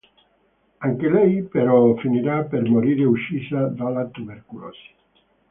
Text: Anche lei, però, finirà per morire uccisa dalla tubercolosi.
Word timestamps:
Anche 0.79 1.07
lei, 1.09 1.43
però, 1.43 1.95
finirà 1.97 2.41
per 2.45 2.67
morire 2.67 3.03
uccisa 3.05 3.67
dalla 3.67 4.07
tubercolosi. 4.07 4.95